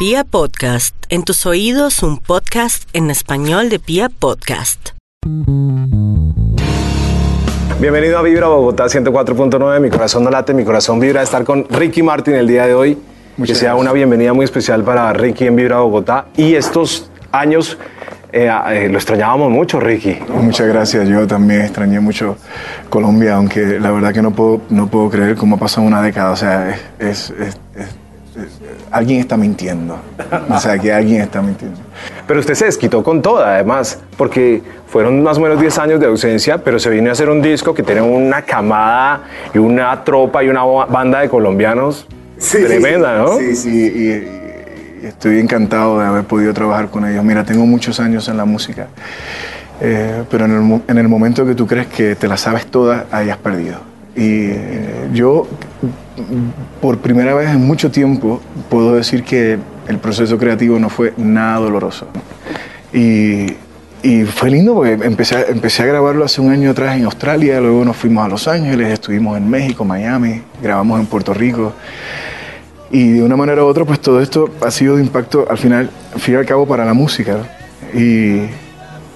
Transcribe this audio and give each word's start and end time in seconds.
Pia 0.00 0.24
Podcast, 0.24 0.94
en 1.10 1.24
tus 1.24 1.44
oídos 1.44 2.02
un 2.02 2.16
podcast 2.18 2.88
en 2.94 3.10
español 3.10 3.68
de 3.68 3.78
Pia 3.78 4.08
Podcast. 4.08 4.90
Bienvenido 7.78 8.18
a 8.18 8.22
Vibra 8.22 8.46
Bogotá 8.48 8.84
104.9. 8.86 9.78
Mi 9.80 9.90
corazón 9.90 10.24
no 10.24 10.30
late, 10.30 10.54
mi 10.54 10.64
corazón 10.64 11.00
vibra 11.00 11.22
estar 11.22 11.44
con 11.44 11.66
Ricky 11.68 12.02
Martin 12.02 12.34
el 12.34 12.48
día 12.48 12.66
de 12.66 12.72
hoy. 12.74 12.98
que 13.44 13.54
sea 13.54 13.74
una 13.74 13.92
bienvenida 13.92 14.32
muy 14.32 14.44
especial 14.44 14.82
para 14.84 15.12
Ricky 15.12 15.46
en 15.46 15.56
Vibra 15.56 15.80
Bogotá. 15.80 16.26
Y 16.34 16.54
estos 16.54 17.10
años 17.30 17.76
eh, 18.32 18.50
eh, 18.70 18.88
lo 18.90 18.96
extrañábamos 18.96 19.50
mucho, 19.50 19.80
Ricky. 19.80 20.16
Muchas 20.30 20.66
gracias. 20.66 21.08
Yo 21.10 21.26
también 21.26 21.60
extrañé 21.60 22.00
mucho 22.00 22.38
Colombia, 22.88 23.34
aunque 23.36 23.78
la 23.78 23.90
verdad 23.90 24.14
que 24.14 24.22
no 24.22 24.30
puedo, 24.30 24.62
no 24.70 24.86
puedo 24.88 25.10
creer 25.10 25.36
cómo 25.36 25.56
ha 25.56 25.58
pasado 25.58 25.86
una 25.86 26.00
década. 26.00 26.30
O 26.30 26.36
sea, 26.36 26.70
es, 26.70 26.80
es- 26.98 27.30
es- 27.30 27.56
es- 27.76 27.94
alguien 28.90 29.20
está 29.20 29.36
mintiendo. 29.36 29.98
O 30.50 30.58
sea, 30.58 30.78
que 30.78 30.92
alguien 30.92 31.20
está 31.22 31.42
mintiendo. 31.42 31.78
Pero 32.26 32.40
usted 32.40 32.54
se 32.54 32.64
desquitó 32.66 33.02
con 33.02 33.22
toda, 33.22 33.54
además, 33.54 33.98
porque 34.16 34.62
fueron 34.86 35.22
más 35.22 35.38
o 35.38 35.40
menos 35.40 35.60
10 35.60 35.78
años 35.78 36.00
de 36.00 36.06
ausencia, 36.06 36.58
pero 36.58 36.78
se 36.78 36.90
vino 36.90 37.08
a 37.10 37.12
hacer 37.12 37.28
un 37.28 37.42
disco 37.42 37.74
que 37.74 37.82
tiene 37.82 38.00
una 38.02 38.42
camada 38.42 39.22
y 39.54 39.58
una 39.58 40.02
tropa 40.04 40.42
y 40.44 40.48
una 40.48 40.64
ba- 40.64 40.86
banda 40.86 41.20
de 41.20 41.28
colombianos 41.28 42.06
tremenda, 42.66 43.18
¿no? 43.18 43.36
Sí, 43.38 43.54
sí, 43.54 43.70
y, 43.70 45.04
y 45.04 45.06
estoy 45.06 45.38
encantado 45.40 45.98
de 46.00 46.06
haber 46.06 46.24
podido 46.24 46.52
trabajar 46.54 46.88
con 46.88 47.04
ellos. 47.06 47.22
Mira, 47.24 47.44
tengo 47.44 47.66
muchos 47.66 48.00
años 48.00 48.28
en 48.28 48.36
la 48.36 48.44
música, 48.44 48.88
eh, 49.80 50.24
pero 50.30 50.44
en 50.46 50.52
el, 50.52 50.60
mo- 50.60 50.82
en 50.88 50.98
el 50.98 51.08
momento 51.08 51.44
que 51.46 51.54
tú 51.54 51.66
crees 51.66 51.86
que 51.88 52.14
te 52.16 52.28
la 52.28 52.36
sabes 52.36 52.66
toda, 52.66 53.06
ahí 53.10 53.30
has 53.30 53.38
perdido. 53.38 53.78
Y 54.16 54.50
eh, 54.50 55.08
yo, 55.12 55.46
por 56.80 56.98
primera 56.98 57.34
vez 57.34 57.50
en 57.50 57.66
mucho 57.66 57.90
tiempo, 57.90 58.40
puedo 58.68 58.94
decir 58.94 59.24
que 59.24 59.58
el 59.88 59.98
proceso 59.98 60.38
creativo 60.38 60.78
no 60.78 60.88
fue 60.88 61.12
nada 61.16 61.58
doloroso. 61.58 62.06
Y, 62.92 63.54
fue 64.34 64.50
lindo 64.50 64.74
porque 64.74 64.92
empecé, 64.92 65.50
empecé 65.50 65.82
a 65.82 65.86
grabarlo 65.86 66.24
hace 66.24 66.40
un 66.40 66.50
año 66.50 66.70
atrás 66.70 66.96
en 66.96 67.04
Australia, 67.04 67.60
luego 67.60 67.84
nos 67.84 67.96
fuimos 67.96 68.24
a 68.24 68.28
Los 68.28 68.48
Ángeles, 68.48 68.88
estuvimos 68.88 69.36
en 69.36 69.48
México, 69.48 69.84
Miami, 69.84 70.40
grabamos 70.62 71.00
en 71.00 71.06
Puerto 71.06 71.34
Rico. 71.34 71.74
Y 72.90 73.12
de 73.12 73.22
una 73.22 73.36
manera 73.36 73.62
u 73.62 73.66
otra, 73.66 73.84
pues 73.84 74.00
todo 74.00 74.20
esto 74.20 74.48
ha 74.62 74.70
sido 74.70 74.96
de 74.96 75.02
impacto 75.02 75.46
al 75.50 75.58
final, 75.58 75.90
al 76.14 76.20
fin 76.20 76.34
y 76.34 76.36
al 76.38 76.46
cabo, 76.46 76.66
para 76.66 76.84
la 76.86 76.94
música. 76.94 77.36
Y, 77.94 78.46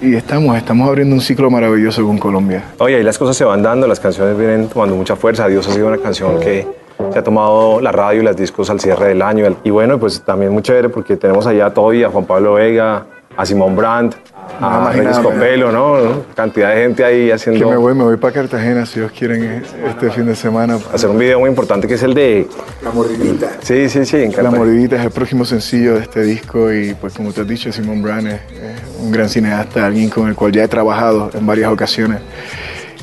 y 0.00 0.14
estamos, 0.14 0.56
estamos 0.56 0.88
abriendo 0.88 1.14
un 1.14 1.20
ciclo 1.20 1.50
maravilloso 1.50 2.04
con 2.04 2.18
Colombia. 2.18 2.64
Oye, 2.78 2.96
ahí 2.96 3.02
las 3.02 3.18
cosas 3.18 3.36
se 3.36 3.44
van 3.44 3.62
dando, 3.62 3.86
las 3.86 4.00
canciones 4.00 4.36
vienen 4.36 4.68
tomando 4.68 4.94
mucha 4.96 5.16
fuerza. 5.16 5.48
Dios 5.48 5.66
ha 5.68 5.72
sido 5.72 5.88
una 5.88 5.98
canción 5.98 6.38
que 6.38 6.66
se 7.12 7.18
ha 7.18 7.22
tomado 7.22 7.80
la 7.80 7.92
radio 7.92 8.20
y 8.20 8.24
las 8.24 8.36
discos 8.36 8.70
al 8.70 8.80
cierre 8.80 9.08
del 9.08 9.22
año. 9.22 9.56
Y 9.64 9.70
bueno, 9.70 9.98
pues 9.98 10.22
también 10.22 10.52
muy 10.52 10.62
chévere 10.62 10.88
porque 10.88 11.16
tenemos 11.16 11.46
allá 11.46 11.66
a 11.66 11.74
Toby, 11.74 12.04
a 12.04 12.10
Juan 12.10 12.24
Pablo 12.24 12.54
Vega, 12.54 13.06
a 13.36 13.46
Simón 13.46 13.76
Brandt, 13.76 14.16
No, 14.60 14.66
a. 14.66 14.92
Reyes 14.92 15.18
Copelo, 15.18 15.72
¿no? 15.72 16.24
Cantidad 16.34 16.74
de 16.74 16.82
gente 16.82 17.04
ahí 17.04 17.26
Que 17.26 17.32
haciendo... 17.32 17.68
me 17.68 17.76
voy, 17.76 17.94
me 17.94 18.04
voy 18.04 18.16
para 18.16 18.34
Cartagena, 18.34 18.86
si 18.86 19.00
Dios 19.00 19.12
quieren, 19.12 19.64
este 19.86 20.10
fin 20.10 20.26
de 20.26 20.34
semana. 20.34 20.78
Hacer 20.92 21.10
un 21.10 21.18
video 21.18 21.40
muy 21.40 21.50
importante 21.50 21.86
que 21.86 21.94
es 21.94 22.02
el 22.02 22.14
de... 22.14 22.46
La 22.82 22.90
mordidita. 22.90 23.50
Sí, 23.62 23.88
sí, 23.88 24.04
sí, 24.04 24.16
en 24.16 24.32
La. 24.42 24.50
Mordidita 24.50 24.96
es 24.96 25.04
el 25.04 25.10
próximo 25.10 25.44
sencillo 25.44 25.94
de 25.94 26.00
este 26.02 26.22
disco 26.22 26.72
y 26.72 26.94
pues 26.94 27.14
como 27.14 27.32
te 27.32 27.42
has 27.42 27.48
dicho, 27.48 27.70
Simon 27.72 28.02
Brand 28.02 28.26
es, 28.26 28.34
es 28.34 29.00
un 29.00 29.12
gran 29.12 29.28
cineasta, 29.28 29.86
alguien 29.86 30.10
con 30.10 30.28
el 30.28 30.34
cual 30.34 30.52
ya 30.52 30.64
he 30.64 30.68
trabajado 30.68 31.30
en 31.34 31.46
varias 31.46 31.70
ocasiones. 31.70 32.20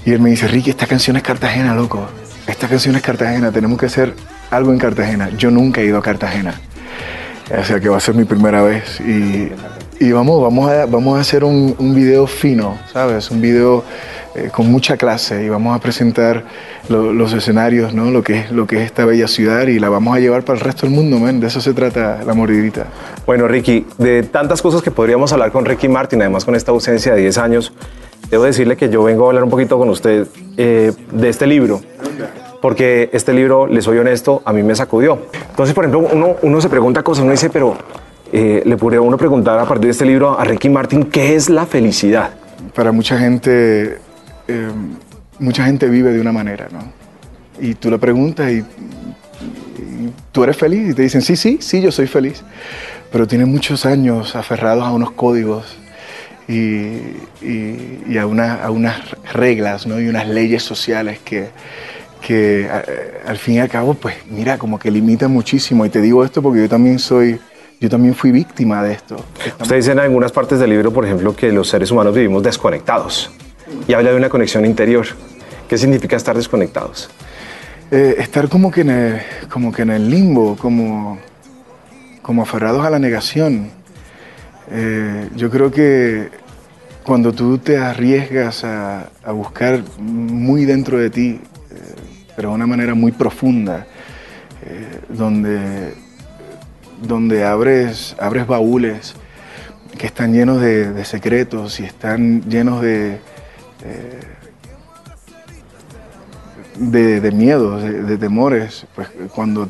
Y 0.06 0.12
él 0.12 0.20
me 0.20 0.30
dice, 0.30 0.48
Ricky, 0.48 0.70
esta 0.70 0.86
canción 0.86 1.18
es 1.18 1.24
Cartagena, 1.24 1.74
loco. 1.74 2.08
Esta 2.48 2.68
canción 2.68 2.96
es 2.96 3.02
Cartagena, 3.02 3.52
tenemos 3.52 3.80
que 3.80 3.88
hacer 3.88 4.14
algo 4.52 4.72
en 4.72 4.78
Cartagena. 4.78 5.30
Yo 5.38 5.50
nunca 5.50 5.82
he 5.82 5.86
ido 5.86 5.98
a 5.98 6.02
Cartagena. 6.02 6.54
O 7.58 7.64
sea 7.64 7.80
que 7.80 7.90
va 7.90 7.98
a 7.98 8.00
ser 8.00 8.16
mi 8.16 8.26
primera 8.26 8.62
vez. 8.62 9.00
Y, 9.02 9.52
y 10.00 10.12
vamos, 10.12 10.42
vamos, 10.42 10.70
a, 10.70 10.86
vamos 10.86 11.18
a 11.18 11.22
hacer 11.22 11.44
un, 11.44 11.76
un 11.80 11.96
video 11.96 12.28
fino, 12.28 12.78
¿sabes? 12.92 13.32
Un 13.32 13.42
video 13.42 13.84
eh, 14.36 14.50
con 14.54 14.70
mucha 14.70 14.98
clase 14.98 15.44
y 15.44 15.50
vamos 15.50 15.76
a 15.76 15.80
presentar 15.80 16.44
lo- 16.90 17.14
los 17.14 17.32
escenarios, 17.34 17.94
¿no? 17.94 18.12
Lo 18.12 18.22
que, 18.24 18.40
es, 18.40 18.52
lo 18.52 18.68
que 18.68 18.78
es 18.78 18.84
esta 18.84 19.06
bella 19.06 19.28
ciudad 19.28 19.68
y 19.68 19.80
la 19.80 19.88
vamos 19.90 20.16
a 20.16 20.20
llevar 20.20 20.44
para 20.44 20.60
el 20.60 20.66
resto 20.66 20.86
del 20.86 20.94
mundo, 20.96 21.18
man. 21.18 21.40
De 21.40 21.48
eso 21.48 21.62
se 21.62 21.74
trata 21.74 22.22
la 22.26 22.34
mordidita. 22.34 22.88
Bueno, 23.26 23.48
Ricky, 23.48 23.86
de 23.98 24.24
tantas 24.24 24.62
cosas 24.62 24.82
que 24.82 24.92
podríamos 24.92 25.32
hablar 25.32 25.52
con 25.52 25.64
Ricky 25.66 25.88
Martin, 25.88 26.22
además 26.22 26.44
con 26.44 26.56
esta 26.56 26.72
ausencia 26.72 27.14
de 27.16 27.22
10 27.22 27.38
años, 27.38 27.72
debo 28.30 28.44
decirle 28.44 28.76
que 28.76 28.90
yo 28.90 29.02
vengo 29.04 29.26
a 29.26 29.28
hablar 29.30 29.44
un 29.46 29.50
poquito 29.50 29.78
con 29.78 29.88
usted 29.90 30.28
eh, 30.58 30.92
de 31.12 31.30
este 31.30 31.48
libro. 31.48 31.80
Porque 32.62 33.10
este 33.14 33.32
libro, 33.32 33.68
le 33.68 33.82
soy 33.82 33.98
honesto, 34.00 34.42
a 34.44 34.52
mí 34.52 34.64
me 34.64 34.76
sacudió. 34.76 35.20
Entonces, 35.52 35.76
por 35.76 35.86
ejemplo, 35.86 36.10
uno, 36.12 36.36
uno 36.42 36.60
se 36.62 36.68
pregunta 36.68 37.04
cosas, 37.04 37.22
uno 37.24 37.32
dice, 37.32 37.50
pero 37.50 37.78
eh, 38.38 38.64
le 38.66 38.76
podría 38.76 39.00
uno 39.00 39.18
preguntar 39.18 39.58
a 39.60 39.66
partir 39.66 39.86
de 39.86 39.92
este 39.92 40.06
libro 40.06 40.38
a 40.38 40.44
Ricky 40.44 40.68
Martin, 40.70 41.06
¿qué 41.06 41.36
es 41.36 41.50
la 41.50 41.66
felicidad? 41.66 42.32
Para 42.74 42.92
mucha 42.92 43.18
gente, 43.18 43.98
eh, 44.50 44.70
mucha 45.40 45.64
gente 45.66 45.88
vive 45.88 46.12
de 46.12 46.20
una 46.20 46.34
manera, 46.34 46.68
¿no? 46.72 46.80
Y 47.62 47.76
tú 47.76 47.90
le 47.90 47.98
preguntas 47.98 48.52
y, 48.52 48.58
y 48.58 50.12
tú 50.34 50.44
eres 50.44 50.58
feliz 50.58 50.90
y 50.90 50.94
te 50.94 51.02
dicen, 51.04 51.22
sí, 51.22 51.36
sí, 51.38 51.60
sí, 51.62 51.82
yo 51.82 51.92
soy 51.92 52.08
feliz. 52.08 52.44
Pero 53.12 53.26
tienen 53.26 53.50
muchos 53.50 53.86
años 53.86 54.36
aferrados 54.36 54.84
a 54.84 54.92
unos 54.92 55.12
códigos 55.12 55.78
y, 56.50 56.56
y- 57.42 58.02
y 58.10 58.18
a, 58.18 58.26
una- 58.28 58.56
a 58.64 58.70
unas 58.72 58.98
reglas, 59.34 59.88
¿no? 59.88 60.00
Y 60.02 60.08
unas 60.10 60.28
leyes 60.28 60.62
sociales 60.64 61.20
que, 61.24 61.48
que 62.22 62.68
a- 62.70 62.84
al 63.30 63.38
fin 63.38 63.56
y 63.56 63.60
al 63.60 63.70
cabo, 63.70 63.94
pues 63.94 64.16
mira, 64.30 64.58
como 64.58 64.78
que 64.78 64.92
limitan 64.92 65.32
muchísimo. 65.32 65.86
Y 65.86 65.90
te 65.90 66.02
digo 66.02 66.26
esto 66.26 66.42
porque 66.42 66.60
yo 66.62 66.68
también 66.70 67.00
soy, 67.00 67.40
yo 67.86 67.90
también 67.90 68.16
fui 68.16 68.32
víctima 68.32 68.82
de 68.82 68.94
esto. 68.94 69.16
Usted 69.62 69.76
dice 69.76 69.92
en 69.92 70.00
algunas 70.00 70.32
partes 70.32 70.60
del 70.60 70.72
libro, 70.72 70.92
por 70.92 71.06
ejemplo, 71.06 71.36
que 71.36 71.52
los 71.52 71.70
seres 71.70 71.92
humanos 71.92 72.16
vivimos 72.16 72.42
desconectados. 72.42 73.30
Y 73.88 73.94
habla 73.94 74.10
de 74.10 74.18
una 74.18 74.28
conexión 74.28 74.66
interior. 74.66 75.06
¿Qué 75.70 75.78
significa 75.78 76.16
estar 76.16 76.36
desconectados? 76.36 77.12
Eh, 77.92 78.16
estar 78.18 78.50
como 78.50 78.72
que, 78.72 78.82
en 78.82 78.90
el, 78.90 79.22
como 79.52 79.72
que 79.72 79.84
en 79.84 79.92
el 79.92 80.10
limbo, 80.10 80.56
como, 80.56 81.20
como 82.24 82.42
aferrados 82.42 82.84
a 82.84 82.90
la 82.90 82.98
negación. 82.98 83.70
Eh, 84.72 85.30
yo 85.36 85.52
creo 85.52 85.70
que 85.70 86.30
cuando 87.04 87.34
tú 87.34 87.60
te 87.60 87.78
arriesgas 87.78 88.64
a, 88.64 89.10
a 89.24 89.32
buscar 89.32 89.84
muy 90.00 90.66
dentro 90.66 90.98
de 90.98 91.12
ti, 91.12 91.40
eh, 91.70 91.76
pero 92.36 92.50
de 92.50 92.56
una 92.56 92.66
manera 92.66 92.96
muy 92.96 93.12
profunda, 93.12 93.86
eh, 94.66 95.02
donde, 95.10 95.94
donde 97.02 97.44
abres, 97.44 98.16
abres 98.20 98.48
baúles 98.48 99.16
que 99.98 100.08
están 100.08 100.34
llenos 100.34 100.60
de, 100.62 100.92
de 100.92 101.06
secretos 101.06 101.80
y 101.80 101.86
están 101.86 102.42
llenos 102.50 102.82
de, 102.82 103.20
eh, 103.84 104.20
de, 106.78 107.22
de 107.22 107.32
miedos, 107.32 107.82
de, 107.84 108.04
de 108.04 108.18
temores, 108.18 108.86
pues 108.96 109.08
cuando 109.34 109.68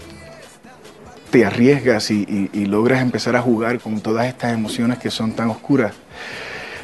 te 1.30 1.46
arriesgas 1.46 2.10
y, 2.12 2.22
y- 2.24 2.50
y 2.62 2.66
logras 2.66 3.02
empezar 3.02 3.36
a 3.36 3.42
jugar 3.42 3.80
con 3.80 4.00
todas 4.00 4.26
estas 4.28 4.54
emociones 4.54 4.98
que 5.00 5.12
son 5.12 5.34
tan 5.34 5.50
oscuras, 5.50 5.94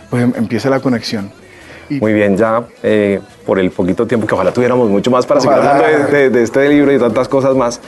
pues 0.10 0.24
em- 0.24 0.34
empieza 0.36 0.70
la 0.70 0.80
conexión. 0.80 1.32
Muy 1.90 2.14
bien, 2.14 2.38
ya 2.38 2.64
eh, 2.84 3.20
por 3.46 3.60
el 3.60 3.70
poquito 3.72 4.06
tiempo 4.08 4.26
que 4.28 4.34
ojalá 4.34 4.54
tuviéramos 4.54 4.90
mucho 4.90 5.12
más 5.12 5.26
para 5.26 5.42
seguir 5.42 5.58
Ojalá. 5.58 5.76
hablando 5.78 6.08
de, 6.08 6.20
de- 6.24 6.30
de 6.30 6.44
este 6.44 6.70
libro 6.70 6.94
y 6.94 7.00
tantas 7.00 7.28
cosas 7.28 7.56
más. 7.56 7.82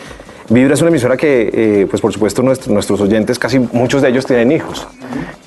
Vibra 0.50 0.74
es 0.74 0.82
una 0.82 0.90
emisora 0.90 1.16
que, 1.16 1.50
eh, 1.54 1.88
pues 1.90 2.02
por 2.02 2.12
supuesto, 2.12 2.42
nuestro- 2.44 2.74
nuestros 2.74 3.00
oyentes, 3.02 3.40
casi 3.40 3.60
muchos 3.60 4.02
de 4.02 4.10
ellos 4.10 4.26
tienen 4.26 4.52
hijos. 4.52 4.88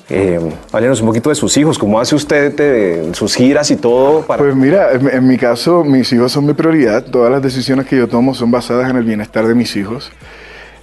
Eh, 0.09 0.39
háblenos 0.71 1.01
un 1.01 1.07
poquito 1.07 1.29
de 1.29 1.35
sus 1.35 1.55
hijos, 1.57 1.77
cómo 1.77 1.99
hace 1.99 2.15
usted 2.15 2.55
de 2.55 3.13
sus 3.13 3.35
giras 3.35 3.69
y 3.71 3.75
todo 3.75 4.21
para... 4.21 4.41
Pues 4.41 4.55
mira, 4.55 4.93
en, 4.93 5.07
en 5.09 5.27
mi 5.27 5.37
caso, 5.37 5.83
mis 5.83 6.11
hijos 6.13 6.31
son 6.31 6.45
mi 6.45 6.53
prioridad. 6.53 7.03
Todas 7.05 7.31
las 7.31 7.41
decisiones 7.41 7.85
que 7.85 7.97
yo 7.97 8.07
tomo 8.07 8.33
son 8.33 8.49
basadas 8.49 8.89
en 8.89 8.95
el 8.95 9.03
bienestar 9.03 9.45
de 9.45 9.53
mis 9.53 9.75
hijos. 9.75 10.11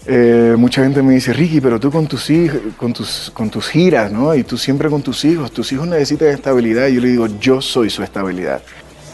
Eh, 0.06 0.54
mucha 0.58 0.82
gente 0.82 1.02
me 1.02 1.14
dice, 1.14 1.32
Ricky, 1.32 1.60
pero 1.62 1.80
tú 1.80 1.90
con 1.90 2.06
tus, 2.06 2.28
hijos, 2.28 2.58
con, 2.76 2.92
tus, 2.92 3.30
con 3.32 3.48
tus 3.48 3.68
giras, 3.68 4.12
¿no? 4.12 4.34
Y 4.34 4.44
tú 4.44 4.58
siempre 4.58 4.90
con 4.90 5.00
tus 5.02 5.24
hijos. 5.24 5.50
Tus 5.50 5.72
hijos 5.72 5.88
necesitan 5.88 6.28
estabilidad. 6.28 6.88
Y 6.88 6.96
yo 6.96 7.00
le 7.00 7.08
digo, 7.08 7.26
yo 7.40 7.62
soy 7.62 7.88
su 7.88 8.02
estabilidad. 8.02 8.60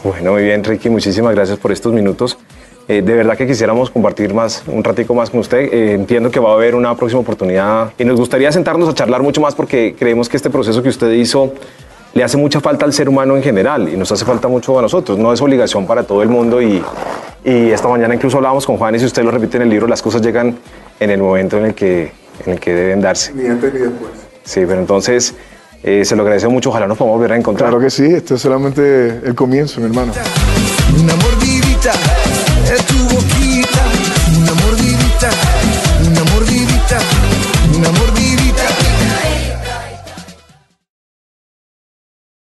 Bueno, 0.03 0.33
muy 0.33 0.43
bien, 0.43 0.63
Ricky, 0.63 0.89
muchísimas 0.89 1.33
gracias 1.33 1.57
por 1.57 1.71
estos 1.71 1.93
minutos. 1.93 2.37
Eh, 2.91 3.01
de 3.01 3.13
verdad 3.13 3.37
que 3.37 3.47
quisiéramos 3.47 3.89
compartir 3.89 4.33
más, 4.33 4.63
un 4.67 4.83
ratico 4.83 5.13
más 5.13 5.29
con 5.29 5.39
usted. 5.39 5.59
Eh, 5.59 5.93
entiendo 5.93 6.29
que 6.29 6.41
va 6.41 6.49
a 6.49 6.53
haber 6.55 6.75
una 6.75 6.93
próxima 6.93 7.21
oportunidad 7.21 7.93
y 7.97 8.03
nos 8.03 8.19
gustaría 8.19 8.51
sentarnos 8.51 8.89
a 8.89 8.93
charlar 8.93 9.23
mucho 9.23 9.39
más 9.39 9.55
porque 9.55 9.95
creemos 9.97 10.27
que 10.27 10.35
este 10.35 10.49
proceso 10.49 10.83
que 10.83 10.89
usted 10.89 11.09
hizo 11.11 11.53
le 12.13 12.21
hace 12.21 12.35
mucha 12.35 12.59
falta 12.59 12.83
al 12.83 12.91
ser 12.91 13.07
humano 13.07 13.37
en 13.37 13.43
general 13.43 13.87
y 13.87 13.95
nos 13.95 14.11
hace 14.11 14.25
falta 14.25 14.49
mucho 14.49 14.77
a 14.77 14.81
nosotros. 14.81 15.17
No 15.17 15.31
es 15.31 15.41
obligación 15.41 15.87
para 15.87 16.03
todo 16.03 16.21
el 16.21 16.27
mundo 16.27 16.61
y, 16.61 16.83
y 17.45 17.69
esta 17.69 17.87
mañana 17.87 18.13
incluso 18.13 18.35
hablábamos 18.35 18.65
con 18.65 18.75
Juan 18.75 18.93
y 18.93 18.99
si 18.99 19.05
usted 19.05 19.23
lo 19.23 19.31
repite 19.31 19.55
en 19.55 19.63
el 19.63 19.69
libro, 19.69 19.87
las 19.87 20.01
cosas 20.01 20.21
llegan 20.21 20.57
en 20.99 21.09
el 21.11 21.21
momento 21.21 21.57
en 21.59 21.67
el 21.67 21.73
que, 21.73 22.11
en 22.45 22.51
el 22.51 22.59
que 22.59 22.75
deben 22.75 22.99
darse. 22.99 23.31
Ni 23.33 23.47
antes 23.47 23.73
ni 23.73 23.79
después. 23.79 24.11
Sí, 24.43 24.65
pero 24.67 24.81
entonces 24.81 25.33
eh, 25.81 26.03
se 26.03 26.13
lo 26.17 26.23
agradezco 26.23 26.51
mucho. 26.51 26.71
Ojalá 26.71 26.87
nos 26.87 26.97
podamos 26.97 27.19
volver 27.19 27.31
a 27.31 27.37
encontrar. 27.37 27.69
Claro 27.69 27.81
que 27.81 27.89
sí, 27.89 28.03
esto 28.03 28.35
es 28.35 28.41
solamente 28.41 29.21
el 29.23 29.33
comienzo, 29.33 29.79
mi 29.79 29.85
hermano. 29.85 30.11
Una 31.01 31.15
mordidita 31.15 31.93